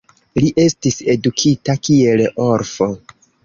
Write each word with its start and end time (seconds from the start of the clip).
Li 0.39 0.47
estis 0.63 0.97
edukita 1.15 1.77
kiel 1.91 2.27
orfo. 2.51 2.93